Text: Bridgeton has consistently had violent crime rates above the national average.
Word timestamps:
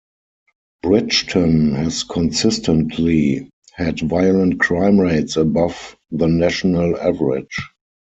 Bridgeton 0.81 1.75
has 1.75 2.01
consistently 2.03 3.51
had 3.73 3.99
violent 3.99 4.59
crime 4.59 4.99
rates 4.99 5.37
above 5.37 5.95
the 6.09 6.25
national 6.27 6.97
average. 6.99 7.53